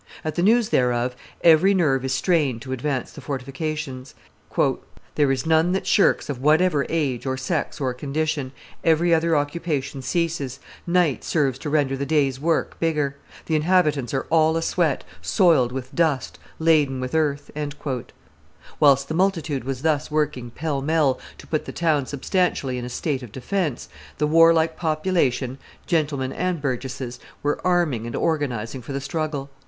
"At 0.25 0.33
the 0.33 0.41
news 0.41 0.69
thereof, 0.69 1.15
every 1.43 1.75
nerve 1.75 2.03
is 2.03 2.11
strained 2.11 2.63
to 2.63 2.71
advance 2.71 3.11
the 3.11 3.21
fortifications 3.21 4.15
"there 5.13 5.31
is 5.31 5.45
none 5.45 5.73
that 5.73 5.85
shirks, 5.85 6.27
of 6.27 6.41
whatever 6.41 6.87
age, 6.89 7.27
or 7.27 7.37
sex, 7.37 7.79
or 7.79 7.93
condition; 7.93 8.51
every 8.83 9.13
other 9.13 9.37
occupation 9.37 10.01
ceases; 10.01 10.59
night 10.87 11.23
serves 11.23 11.59
to 11.59 11.69
render 11.69 11.95
the 11.95 12.07
day's 12.07 12.39
work 12.39 12.79
bigger; 12.79 13.15
the 13.45 13.55
inhabitants 13.55 14.11
are 14.11 14.25
all 14.31 14.57
a 14.57 14.63
sweat, 14.63 15.03
soiled 15.21 15.71
with 15.71 15.93
dust, 15.93 16.39
laden 16.57 16.99
with 16.99 17.13
earth." 17.13 17.51
Whilst 18.79 19.07
the 19.07 19.13
multitude 19.13 19.65
was 19.65 19.83
thus 19.83 20.09
working 20.09 20.49
pell 20.49 20.81
mell 20.81 21.19
to 21.37 21.45
put 21.45 21.65
the 21.65 21.71
town 21.71 22.07
substantially 22.07 22.79
in 22.79 22.85
a 22.85 22.89
state 22.89 23.21
of 23.21 23.31
defence, 23.31 23.87
the 24.17 24.25
warlike 24.25 24.75
population, 24.77 25.59
gentlemen 25.85 26.33
and 26.33 26.59
burgesses, 26.59 27.19
were 27.43 27.61
arming 27.63 28.07
and 28.07 28.15
organizing 28.15 28.81
for 28.81 28.93
the 28.93 28.99
struggle. 28.99 29.51